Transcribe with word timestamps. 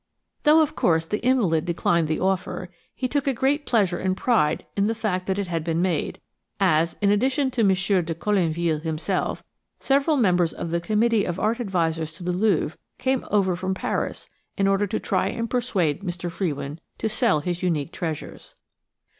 Though, 0.45 0.63
of 0.63 0.75
course, 0.75 1.05
the 1.05 1.23
invalid 1.23 1.63
declined 1.63 2.07
the 2.07 2.19
offer, 2.19 2.69
he 2.95 3.07
took 3.07 3.27
a 3.27 3.35
great 3.35 3.67
pleasure 3.67 3.99
and 3.99 4.17
pride 4.17 4.65
in 4.75 4.87
the 4.87 4.95
fact 4.95 5.27
that 5.27 5.37
it 5.37 5.45
had 5.47 5.63
been 5.63 5.79
made, 5.79 6.19
as, 6.59 6.97
in 7.01 7.11
addition 7.11 7.51
to 7.51 7.63
Monsieur 7.63 8.01
de 8.01 8.15
Colinville 8.15 8.81
himself, 8.81 9.43
several 9.79 10.17
members 10.17 10.53
of 10.53 10.71
the 10.71 10.81
committee 10.81 11.23
of 11.23 11.39
art 11.39 11.59
advisers 11.59 12.13
to 12.13 12.23
the 12.23 12.33
Louvre 12.33 12.79
came 12.97 13.27
over 13.29 13.55
from 13.55 13.75
Paris 13.75 14.27
in 14.57 14.67
order 14.67 14.87
to 14.87 14.99
try 14.99 15.27
and 15.27 15.51
persuade 15.51 16.01
Mr. 16.01 16.31
Frewin 16.31 16.79
to 16.97 17.07
sell 17.07 17.41
his 17.41 17.61
unique 17.61 17.91
treasures. 17.91 18.55